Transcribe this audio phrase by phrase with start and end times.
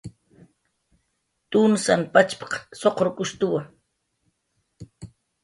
[1.51, 3.61] "Tunsan pachp""q suqurkushtuwa"